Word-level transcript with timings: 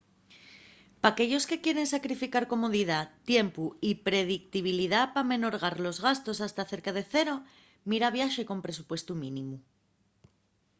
p’aquellos 1.01 1.47
que 1.49 1.61
quieren 1.63 1.87
sacrificar 1.95 2.43
comodidá 2.53 2.99
tiempu 3.31 3.65
y 3.89 3.91
predictibilidá 4.07 5.01
p’amenorgar 5.13 5.75
los 5.85 5.97
gastos 6.07 6.37
hasta 6.45 6.63
cerca 6.71 6.91
de 6.97 7.03
cero 7.13 7.35
mira 7.89 8.13
viaxe 8.17 8.41
con 8.49 8.63
presupuestu 8.65 9.11
mínimu 9.23 9.57